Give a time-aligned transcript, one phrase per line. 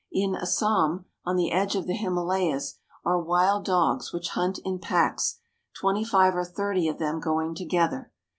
[0.11, 5.41] In Assam, on the edge of the Himalayas, are wild dogs which hunt in packs,
[5.79, 8.11] twenty five or thirty of them going together.